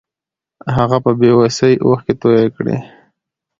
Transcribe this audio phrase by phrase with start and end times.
[0.75, 2.77] هغه په بې وسۍ اوښکې توې کړې.